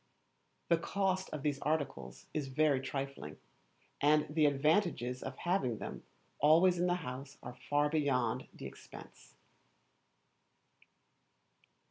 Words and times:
The 0.69 0.79
Cost 0.79 1.29
of 1.29 1.43
these 1.43 1.59
articles 1.59 2.25
is 2.33 2.47
very 2.47 2.81
trifling, 2.81 3.37
and 4.01 4.25
the 4.33 4.47
advantages 4.47 5.21
of 5.21 5.37
having 5.37 5.77
them 5.77 6.01
always 6.39 6.79
in 6.79 6.87
the 6.87 6.95
house 7.05 7.37
are 7.43 7.59
far 7.69 7.87
beyond 7.87 8.47
the 8.51 8.65
expense. 8.65 9.35